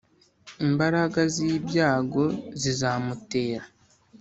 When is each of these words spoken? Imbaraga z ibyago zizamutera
Imbaraga 0.67 1.19
z 1.33 1.35
ibyago 1.57 2.25
zizamutera 2.61 3.65